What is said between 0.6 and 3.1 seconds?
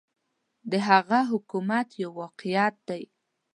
د هغه حکومت یو واقعیت دی.